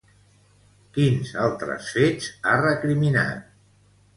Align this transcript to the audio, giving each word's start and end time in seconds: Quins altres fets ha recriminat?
Quins 0.95 1.33
altres 1.47 1.91
fets 1.99 2.31
ha 2.53 2.57
recriminat? 2.65 3.45